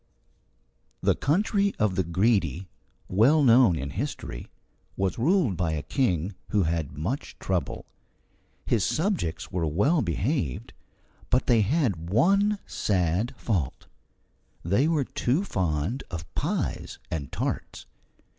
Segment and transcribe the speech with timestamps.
[1.03, 2.67] The country of the Greedy,
[3.07, 4.49] well known in history,
[4.97, 7.85] was ruled by a king who had much trouble.
[8.65, 10.73] His subjects were well behaved,
[11.29, 13.85] but they had one sad fault:
[14.65, 17.85] they were too fond of pies and tarts.